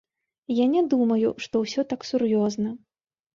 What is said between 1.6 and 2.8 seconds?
ўсё так сур'ёзна.